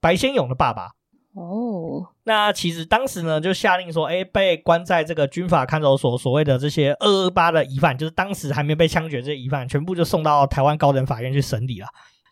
[0.00, 0.92] 白先勇的爸爸
[1.34, 2.04] 哦，oh.
[2.22, 11.88] 那其实当时呢就下令说，哎，被关在这个军法看守所所谓的这些二二八的疑犯，就是当时还没被枪决这些疑犯，全部就送到台湾高等法院去审理了。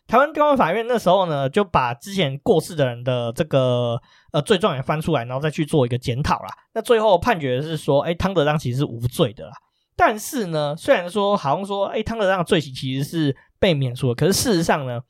[0.07, 6.49] 台湾高等法院那时候呢，就把之前过世的人的这个呃罪状也翻出来，然后再去做一个检讨啦。
[6.73, 9.51] 那最后判决是说，哎，汤德章其实是无罪的啦。
[9.95, 15.01] 但是呢，虽然说好像说，哎，汤德章的罪行其实是被免除了，可是事实上呢。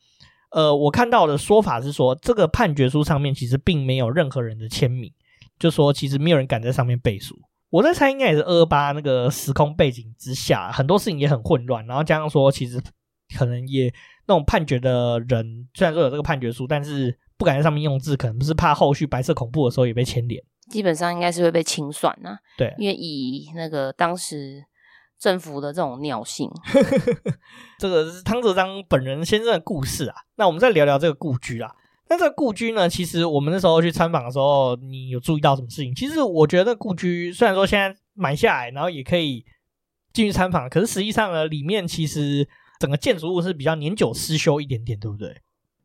[0.50, 5.12] 呃，我看到的说法是说，这个判决书上面其实并没有任何人的签名，
[5.60, 7.38] 就说其实没有人敢在上面背书。
[7.70, 12.82] 我在猜，应该也是二八那个时空背景之下，很多事情也很混乱，然后加上说，其实
[13.38, 13.94] 可能也
[14.28, 20.44] 那种判决的人，虽然说有这个判决书，但是不敢在上面用字，可能是怕后续白色恐怖的时候也被牵连。
[20.70, 24.66] 基本上应该是会被清算啊，对，因为以那个当时。
[25.20, 26.48] 政府的这种尿性，
[27.80, 30.16] 这个是汤泽章本人先生的故事啊。
[30.36, 31.72] 那我们再聊聊这个故居啊。
[32.08, 35.96] 那这个故居呢，其实我们那时候去参访的时候，你有注意到什么事情？
[35.96, 39.44] 其实我觉得故居虽然说现在买下来，然后也可以
[40.14, 42.48] 进去参访，可是实际上呢，里面其实
[42.80, 45.36] 整个建筑物是比较年久失修一点点，对不对？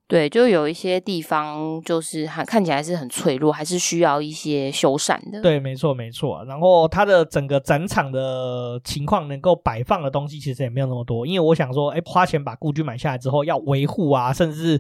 [0.09, 5.41] 对，就有一些地方就是还看起来是很脆弱，还是需要一些修缮的。
[5.41, 6.45] 对，没错，没错。
[6.45, 11.27] 然后它的整个展场的情况，能够摆放的东西其实也没有那么多。
[11.27, 14.79] 因为我想说，哎，花钱把故居买下来之后，要维护啊，甚至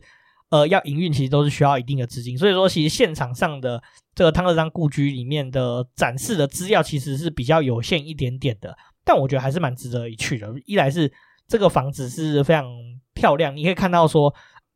[0.51, 2.37] 呃要营运，其实都是需要一定的资金。
[2.37, 3.83] 所以说，其实现场上的
[4.15, 8.77] 这个汤德章故居里面的展示的资料，其实是比较有限一点点的。
[9.03, 10.53] 但我觉得还是蛮值得一去的。
[10.67, 11.11] 一来是
[11.53, 12.65] 这个房子是非常
[13.13, 14.35] 漂亮，你可以看到说。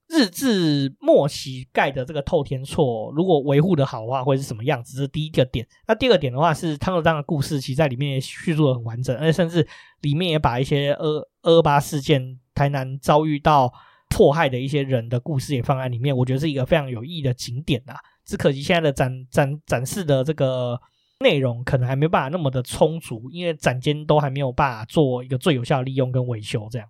[0.08, 4.98] 日治末期盖的这个透天厝，如果维护的好的话，会是什么样子？
[4.98, 5.66] 这是第一个点。
[5.88, 9.66] 那第二个点的话，是汤德章的故事，其实在里面也叙述的很完整，而且甚至
[10.02, 13.72] 里面也把一些二二八事件台南遭遇到
[14.08, 16.16] 迫害的一些人的故事也放在里面。
[16.16, 17.94] 我觉得是一个非常有意义的景点呐。
[18.24, 20.80] 只可惜现在的展展展示的这个
[21.20, 26.88] 内容可能还没办法那么的充足，因为展间都还没有办法做一个最有效的利用跟维修这样。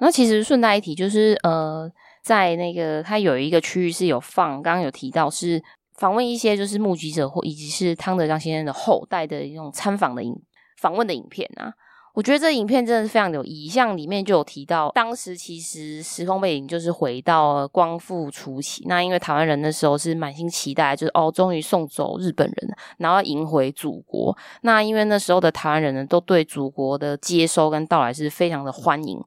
[0.00, 1.90] 那其实顺带一提，就是呃。
[2.24, 5.60] 在那个，它有一个区域是有放，刚刚有提到是
[5.98, 10.32] 访问一些就是目击者或以及是汤德章先生的后代的一种参访的影
[10.80, 11.74] 访问的影片啊。
[12.14, 24.36] 我觉得这影片真的是非常有意义，像里面就有提到，当时其实时空背景就是回到光复初期，那因为台湾人那时候是满心期待，就是哦，终于送走日本人，然后迎回祖国。
[24.60, 29.18] 那因为那时候的台湾人呢，都对祖国的接收跟到来是非常的欢迎。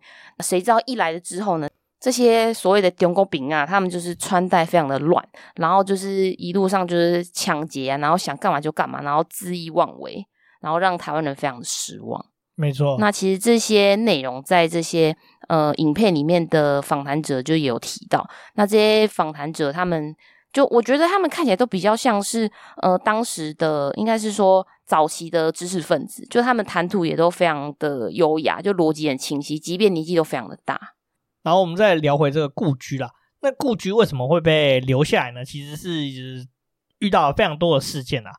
[0.41, 1.67] 谁知道一来了之后呢？
[1.97, 10.23] 这些所谓的中国兵啊，他们就是穿戴非常的乱，然后就是一路上就是抢劫啊，然后想干嘛就干嘛，然后恣意妄为，
[10.61, 12.23] 然后让台湾人非常的失望。
[12.55, 12.97] 没错。
[12.99, 15.15] 那其实这些内容在这些
[15.49, 18.27] 呃影片里面的访谈者就有提到。
[18.55, 20.15] 那这些访谈者他们
[20.53, 22.49] 就我觉得他们看起来都比较像是
[22.81, 30.79] 呃当时的应该是说早期的知识分子，就他们谈吐也都非常的优雅，就逻辑很清晰，即便年纪都非常的大。
[31.43, 33.09] 然后我们再聊回这个故居啦。
[33.41, 35.43] 那故居为什么会被留下来呢？
[35.43, 36.47] 其实是
[36.99, 38.31] 遇到了非常多的事件啊。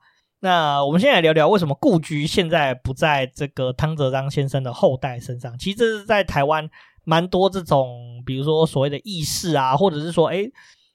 [0.46, 5.58] 那我们现在来聊聊为什么故居现在不在这个汤泽章先生的后代身上。
[5.58, 6.70] 其实这是在台湾
[7.02, 10.48] 蛮多这种，比如说所谓的义士啊，或者是说诶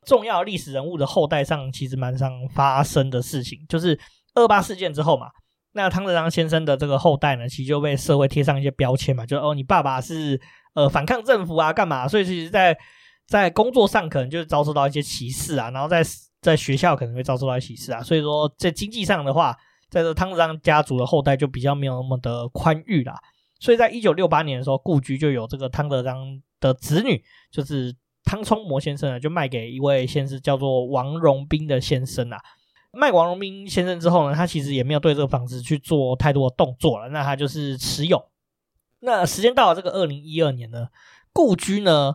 [0.05, 3.59] 重要历史人物的后代上，其实蛮常发生的事情。
[3.67, 3.99] 就是
[4.35, 5.27] 二八事件之后嘛，
[5.73, 10.39] 那汤泽章先生的这个后代呢，其实就被社会贴上一些标签嘛，就哦，你爸爸是。
[10.73, 12.07] 呃，反抗政府啊，干嘛？
[12.07, 12.77] 所以其实在，
[13.27, 16.01] 在工作上可能就是遭受到一些歧视啊，然后在
[16.41, 18.01] 在学校可能会遭受到一些歧视啊。
[18.01, 19.57] 所以说，在经济上的话，
[19.89, 23.19] 在这汤德章家族的后代就比较没有那么的宽裕啦。
[23.59, 32.39] 所以在一九六八年的时候，故居就有这个汤德章的子女，就是汤冲模先生呢，就卖给一位先生叫做王荣斌的先生啊。
[32.91, 38.21] 卖王荣斌先生之后呢，他其实也没有对这个房子去做太多的动作了，那他就是持有。
[38.99, 40.87] 那时间到了这个二零一二年呢，
[41.31, 42.13] 故居呢，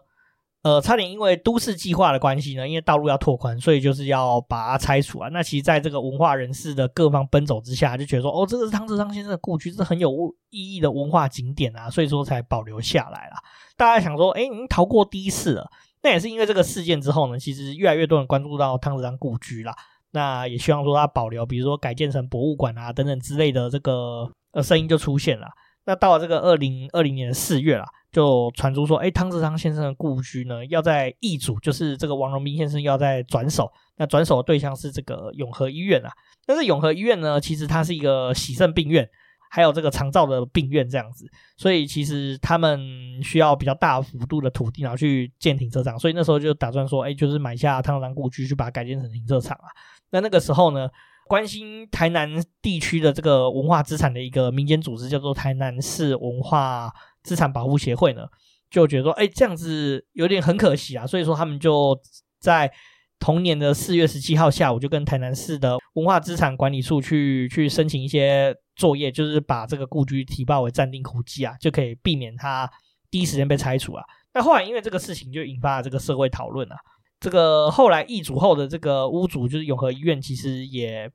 [0.66, 5.28] 呃，差点因为都市计划的关系呢，因为道路要拓宽，所以就是要把它拆除啊。
[5.28, 10.10] 那其实，在这个文化人士的各方奔走之下，就觉得说，哦，这个是汤志章先生的故居，是很有
[10.50, 13.36] 意义的文化景点啊，所以说才保留下来了。
[13.76, 15.70] 大家想说，哎，已经逃过第一次了。
[16.02, 19.72] 那也是因为这个事件之后呢，其实越来越多人关注到汤志章故居啦。
[20.10, 25.46] 那也希望说它保留，比如说改建成博物馆啊等等之类的这个呃声音就出现了。
[25.84, 33.70] 那到了这个二零二零年的四月啦，就传出说，哎，汤志昌先生的故居呢，要在易主，就是这个王荣斌先生要在转手。
[33.98, 36.10] 那转手的对象是这个永和医院啊。
[36.46, 39.06] 但是永和医院呢，其实它是一个喜肾病院，
[39.50, 42.80] 还有这个长照的病院这样子，所以其实他们
[43.22, 45.98] 需要比较大幅度的土地，然后去建停车场。
[45.98, 49.68] 所以那时候就打算说，哎，就是买下汤德章故居，去把它改建成停车场啊。
[50.10, 50.88] 那那个时候呢，
[51.28, 52.30] 关心台南
[52.62, 56.90] 地区的这个文化资产的一个民间组织叫做台南市文化
[57.26, 58.22] 资产保护协会呢，
[58.70, 61.98] 就觉得说，哎，这样子有点很可惜啊，所以说他们就
[62.38, 62.72] 在
[63.18, 72.70] 同年的四月十七号下午，就跟台南市的文化资产管理处去去申请一些作业，就是把这个故居提报为暂定古迹啊，就可以避免它
[73.10, 74.04] 第一时间被拆除啊。
[74.32, 76.76] 那后来因为这个事情就引发了这个社会讨论啊。
[77.18, 81.10] 这个后来易主后的这个屋主就是永和医院，其实也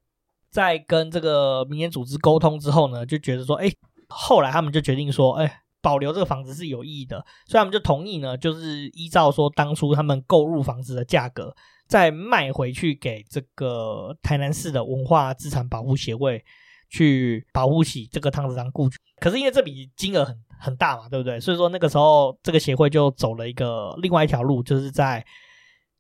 [0.50, 3.72] 在跟这个民间组织沟通之后呢，就觉得说，哎，
[4.10, 11.56] 后来他们就决定说，哎，保留这个房子是有意义的，所以他们就同意呢，就是依照说当初他们购入房子的价格，
[11.88, 16.44] 再卖回去给这个台南市的文化资产保护协会
[16.90, 18.98] 去保护起这个汤子章故居。
[19.20, 21.40] 可是因为这笔金额很很大嘛，对不对？
[21.40, 25.26] 所以说那个时候这个协会就走了一个另外一条路，就是在。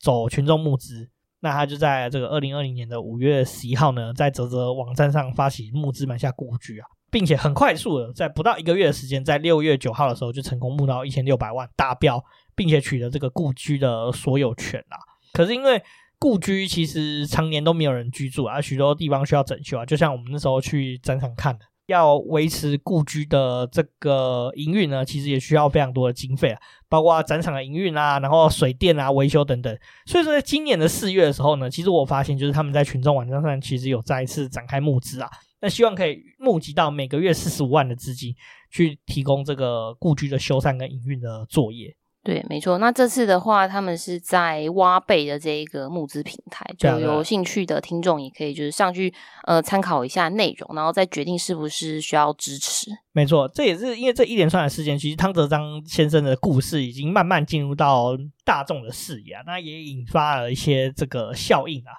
[0.03, 1.07] 走群众募资，
[1.41, 6.87] 那他就在这个二零二零年的五月十一号呢，在泽泽网站上发起募资买下故居啊。
[7.11, 12.23] 并且很快速的在不到一个月的时间，在六月九号的时候就成功募到一千六百万达标，
[12.55, 14.97] 并且取得这个故居的所有权啦。
[15.33, 15.83] 可是因为
[16.17, 21.65] 故居其实常年都没有人居住啊，许多地方需要整修啊，就像我们那时候去展场看的。
[21.87, 29.77] 要维持故居的这个营运呢，其实也需要非常多的经费啊，包括展场的营运啊，然后水电啊、维修等等。
[30.05, 35.29] 所以说，在今年的四月的时候呢，其实我发现就是他们在群众网站上其实有再一次展开募资啊，
[35.61, 38.35] 那希望可以募集到每个月四十五万的资金，
[38.69, 41.95] 去提供这个故居的修缮跟营运的作业。
[42.23, 42.77] 对，没错。
[42.77, 49.11] 那这次的话，他们是在挖贝的这一个募资平台，就有兴趣的听众也可以就是上去
[49.47, 52.91] 呃参考一下内容，然后再决定是不是需要支持。
[53.11, 61.93] 没错，这也是因为这一连串的事件，其实汤泽章先生的故事已经慢慢进入到大众的视野啊，那也引发了一些这个效应啊。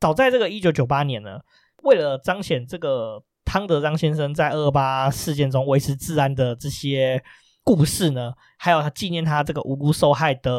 [0.00, 1.38] 早在这个一九九八年呢，
[1.86, 7.22] 为了彰显这个汤德章先生在二八事件中维持治安的这些。
[7.68, 10.52] 故事呢，还有他纪念他这个无辜受害的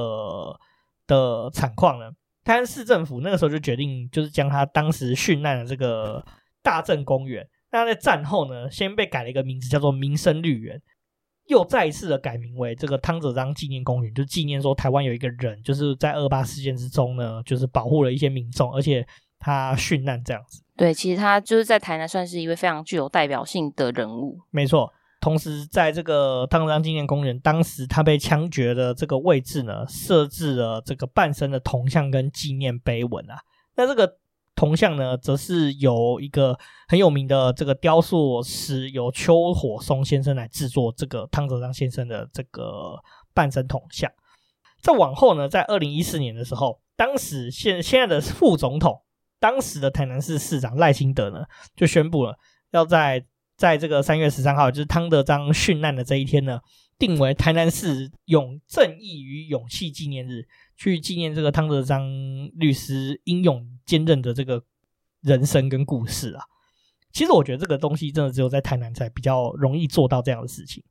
[1.08, 2.12] 的惨况呢，
[2.44, 6.22] 台南市政府那个时候就决定，就是将他当时殉难的这个
[6.62, 10.82] 大正公园，那在战后呢，先被改了一个名字，叫做民生绿园，
[11.46, 19.08] 又再一次的改名为这个汤泽章纪念公园，就纪念说台湾有一个人，就是在二八事件之中呢，就是保护了一些民众，而且
[19.40, 20.62] 他殉难这样子。
[20.78, 24.40] 对，其实他就是在台南算是一位非常具有代表性的人物。
[24.52, 24.94] 没错。
[25.20, 33.36] 同时，在这个汤泽章纪念公园，当时他被枪决的这个位置呢，设置了这个半身的铜像跟纪念碑文啊。
[33.76, 34.18] 那这个
[34.56, 36.58] 铜像呢，则是由一个
[36.88, 42.96] 很有名的这个雕塑师，由邱火松先生来制作这个汤泽章先生的这个
[43.34, 44.10] 半身铜像。
[44.82, 49.02] 再往后呢，在二零一四年的时候，当时现现在的副总统，
[49.40, 52.38] 当时的台南市市长赖清德呢，就宣布了
[52.72, 53.26] 要在。
[53.58, 56.60] 在这个三月十三号，就是汤德章殉难的这一天呢，
[57.00, 62.08] 定为台南市勇正义与勇气纪念日，去纪念这个汤德章
[62.54, 64.64] 律师英勇坚韧的这个
[65.22, 66.44] 人生跟故事啊。
[67.12, 70.84] 其实我觉得这个东西真的只有在台南才比较容易做到这样的事情，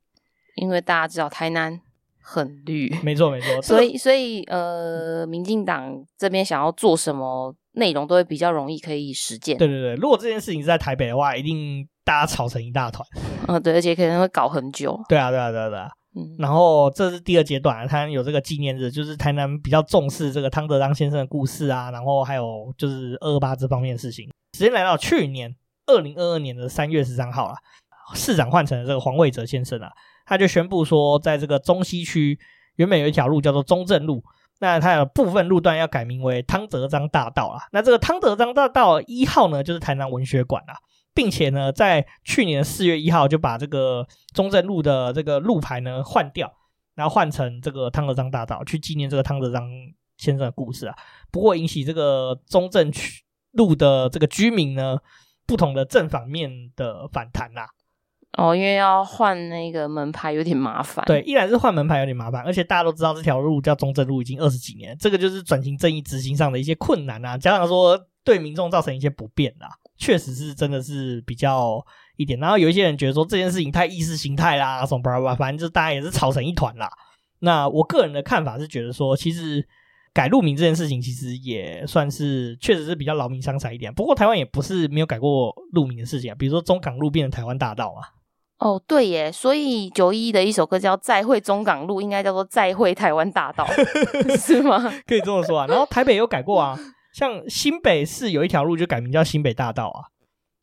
[0.57, 1.79] 因为大家知道台南
[2.19, 9.57] 很绿，没错没 错，所以所以呃，民进党这边想要做什么内容都会比较容易可以实践。
[9.57, 11.87] 对对对，如果这件事情是在台北的话，一定。
[12.07, 13.05] 大家吵成一大团，
[13.49, 14.97] 嗯，对，而且可能会搞很久。
[15.09, 15.89] 对啊，对啊，对啊，对啊。
[16.15, 24.25] 嗯，然后这是第二阶段，台南有这个纪念日，就是台南比较重视这个汤德章先生的故事啊，然后还有就是二二八这方面的事情。
[24.53, 25.53] 时间来到去年
[25.87, 27.55] 二零二二年的三月十三号啊，
[28.15, 29.91] 市长换成了这个黄伟哲先生啊，
[30.25, 32.39] 他就宣布说，在这个中西区
[32.77, 34.23] 原本有一条路叫做中正路，
[34.59, 37.67] 那它有部分路段要改名为汤泽章大道啊。
[37.71, 40.75] 那这个汤泽章大道一号呢，就是台南文学馆啊。
[41.13, 44.05] 并且呢，在去年四月一号就把这个
[44.35, 46.53] 中正路的这个路牌呢换掉，
[46.93, 49.67] 然后换成这个汤泽章大道，去纪念这个汤泽章
[50.17, 50.95] 先生的故事啊。
[51.31, 54.95] 不过引起这个中正区路的这个居民呢
[55.47, 57.67] 不同的正反面的反弹啦。
[58.37, 61.03] 哦，因为要换那个门牌有点麻烦。
[61.05, 69.67] 对，依然是换门牌有点麻烦，而且大家都知道这条路叫中正路已经二十几年，这个就是转型正义执行上的一些困难啊，加上说对民众造成一些不便啦。
[69.97, 71.83] 确实是真的是比较
[72.17, 76.87] 一点，然后有一些人觉得说这件事情太意识形态啦，什么巴拉巴拉，反正就大家也是吵成一团啦。
[77.39, 79.67] 那我个人的看法是觉得说，其实
[80.13, 83.91] 改路名这件事情其实也算是确实是比较劳民伤财一点。
[83.91, 88.01] 不过台湾也不是没有改过路名的事情啊，比如说中港路变成台湾大道嘛。
[88.59, 93.63] 哦，对耶，所以九一的一首歌叫《再会中港路》，应该叫做《再会台湾大道》
[94.37, 94.91] 是吗？
[95.05, 95.67] 可以这么说啊。
[95.67, 96.77] 然后台北有改过啊。
[97.13, 100.05] 像新北市有一条路就改名叫新北大道啊，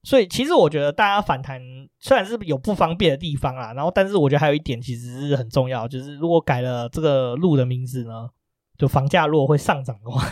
[0.05, 1.61] 所以其实我觉得大家反弹
[1.99, 8.28] 虽然是有不方便的地方啊，然后但是我觉得还有一点其实是很重要，就是如果改了这个路的名字呢，
[8.78, 10.22] 就房价如果会上涨的话，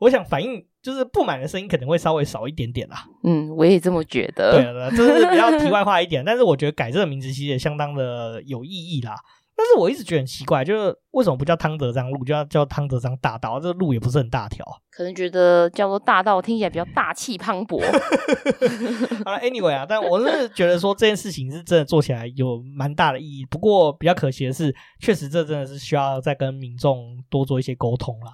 [0.00, 3.04] 我想反映就是不满的声音可能会稍微少一点点啦。
[3.24, 4.52] 嗯，我也这么觉得。
[4.52, 9.16] 对了，这是比较题外话一点， 但是我觉得改这个名字其实也相当的有意义啦。
[9.58, 13.58] 但是我一直觉得很奇怪，就是为什么不叫汤德章路，就要叫汤德章大道？
[13.58, 17.80] 这个路也不是很大条，可能觉得叫做大道听起来比较大气磅礴。
[19.24, 23.46] 好了，Anyway 啊，但我是觉得说这件事情是真的做起来有蛮大的意义。
[23.46, 28.30] 不过比较可惜的是，确实这真的是需要再跟民众多做一些沟通啦，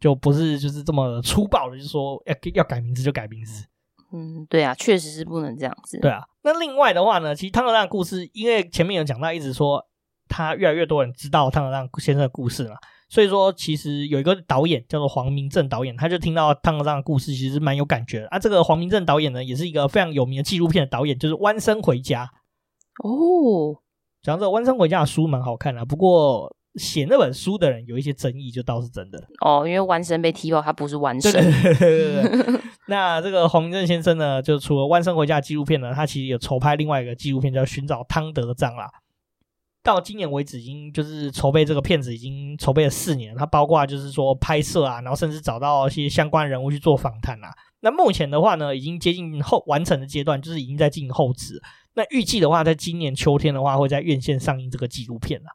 [0.00, 3.64] 就不是就是这么粗暴的，就是说要要改名字就改名字。
[4.12, 5.98] 嗯，对啊，确实是不能这样子。
[6.00, 9.86] 对啊，那另外的话呢，其实汤泽章的故事，因为前面有讲到，一直说。
[10.28, 12.74] 他越来越多人知道汤泽章先生的故事嘛，
[13.08, 18.36] 所以说，其实有一个导演叫做黄明正导演，他就听到汤德章的故事，其实蛮有感觉的啊。
[18.36, 22.28] 这个黄明正导演呢，也是一个非常有名的纪录片的导演，就是《弯身回家》
[23.08, 23.80] 哦。
[24.20, 29.66] 讲这个《弯身回家》的书蛮好看的，不过写那本书的人有一些争议，就倒是真的哦。
[29.66, 31.32] 因为弯生被踢爆，他不是弯生。
[31.32, 32.60] 对对对。
[32.88, 38.90] 那这个黄明正先生呢，就除了《弯生回家》纪录片呢，他其实有筹拍另外一个纪录片，叫《寻找汤德章》啦。
[39.82, 43.34] 到今年为止，已经就是筹备这个片子，已经筹备了四年。
[43.36, 47.48] 他包括就是说拍摄啊，然后甚至找到一些相关人物去做访谈啊。
[47.80, 51.62] 那目前的话呢，已经接近后完成的阶段，就是已经在进行后置。
[51.94, 55.46] 那预计的话，在今年秋天的话，会在院线上映这个纪录片了。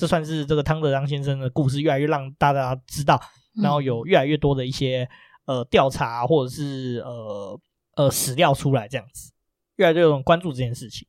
[0.00, 3.20] 这算是这个汤德章先生的故事越来越让大家知道，
[3.62, 5.06] 然后有越来越多的一些
[5.44, 7.60] 呃调查或者是呃
[7.96, 9.30] 呃史料出来，这样子
[9.76, 11.06] 越来越有人关注这件事情。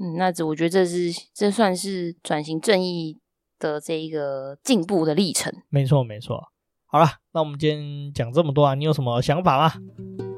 [0.00, 3.20] 嗯，那这我觉得这是这算是转型正义
[3.60, 5.52] 的这一个进步的历程。
[5.68, 6.48] 没错，没错。
[6.86, 9.72] 好了，那我们今天讲这么多啊，你有什么想法吗？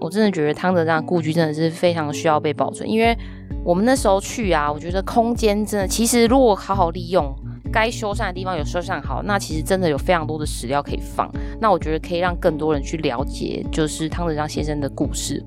[0.01, 3.17] 我真的觉得汤德章故居真的是非常需要被保存，因为
[3.65, 7.35] 我们那时候去啊，我觉得空间真的，其实如果好好利用，
[7.79, 11.31] 该修缮的地方有修缮好，那其实真的有非常多的史料可以放。
[11.61, 15.41] 那我觉得可以让更多人去了解，就是汤德章先生的故事。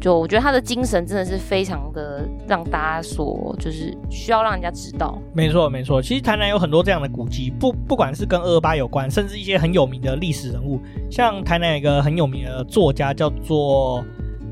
[0.00, 5.20] 就我觉得他的精神真的是非常的让大家所就是需要让人家知道。
[5.34, 14.02] 没错没错，其实台南有很多这样的古迹，不不管是跟二八有关，甚至一些很有名的历史人物，像台南有一个很有名的作家叫做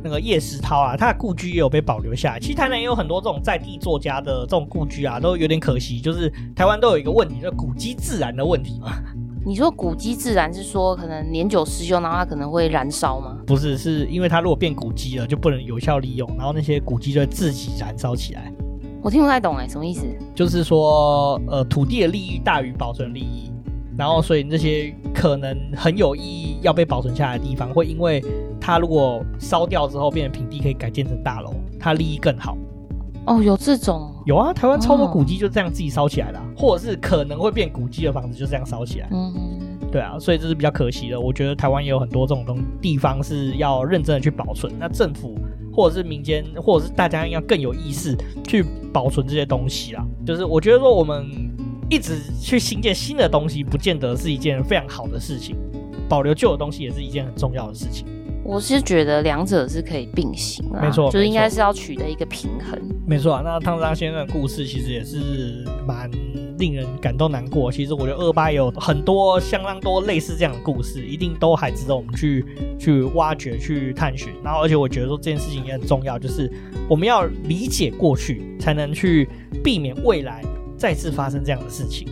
[0.02, 2.40] 那个叶石涛啊，他的故居也有被保留下来。
[2.40, 8.92] 其实台南也有很多这种在地作家的这种故居啊，都有点可惜，就是台湾都有一个问题，就是古迹自然的问题嘛。
[9.46, 13.38] 你说古迹自燃是说可能年久失修，然后它可能会燃烧吗？
[13.46, 18.52] 不是，是因为它如果变古迹了，就不能有效利用，然后那些古迹就会自己燃烧起来。
[19.00, 20.04] 我听不太懂哎，什么意思？
[20.34, 23.50] 就是说，呃，土地的利益大于保存利益，
[23.98, 28.24] 然后所以那些可能很有意义要被保存下来的地方，会因为
[28.60, 32.56] 它如果烧掉之后变成平地，可以改建成大楼，它利益更好。
[33.26, 34.10] 哦，有这种？
[34.24, 39.08] 有啊，台湾超多古迹就这样自己烧起来的，啊，或者是可能会变古迹的房子就这样烧起来。
[39.10, 39.58] 嗯，
[39.90, 41.20] 对啊，所以这是比较可惜的。
[41.20, 44.72] 我觉得台湾也有很多这种东地方是要认真的去保存。
[44.78, 45.36] 那政府
[45.74, 50.06] 或者是民间，或者是大家应该更有意识去保存这些东西啦。
[50.24, 51.26] 就是我觉得说，我们
[51.90, 55.56] 一直去新建新的东西，不见得是一件非常好的事情。
[56.08, 58.06] 保留旧的东西也是一件很重要的事情。
[58.44, 62.80] 我是觉得两者是可以并行的，没错，就是应该是要取得一个平衡。
[63.06, 66.10] 没错啊，那汤德章先生的故事其实也是蛮
[66.58, 67.70] 令人感动难过。
[67.70, 72.42] 其实我觉得二八也有很多相当多类似这样的故事，一定都还值得我们去
[72.78, 74.32] 去挖掘、去探寻。
[74.42, 76.50] 然后，而且我觉得说这件事情也很重要，就是
[76.88, 79.28] 我们要理解过去，才能去
[79.62, 80.42] 避免未来
[80.78, 82.08] 再次发生这样的事情。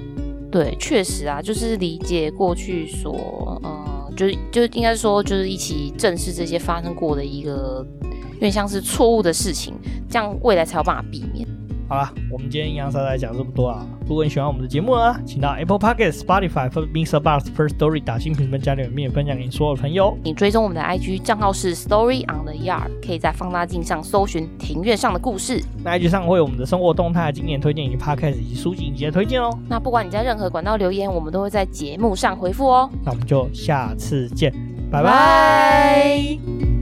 [0.50, 3.92] 对，确实啊，就是理解过去所呃。
[4.16, 7.86] 就是就是应该说，就是一起正视这些发生过的一个
[8.32, 9.74] 有点像是错误的事情，
[10.08, 11.46] 这样未来才有办法避免。
[11.88, 13.86] 好了，我们今天洋洋洒洒讲这么多啊！
[14.08, 20.18] 如果你喜欢我们的节目呢，请到 Apple Podcast、Spotify 或 MixerBox First Story 打新评分加留言，分享给你所有的朋友。
[20.24, 25.62] 你追踪我们的 IG 账号是 Story on the Yard，可以在放大镜上搜寻庭院上的故事。
[25.84, 29.56] 那 IG 上会有我们的生活动态、经典推荐以及 Podcast 以及书籍以及推荐哦。
[29.68, 32.90] 那不管你在任何管道留言，我们都会在节目上回复哦。
[33.04, 34.52] 那我们就下次见，
[34.90, 36.75] 拜拜。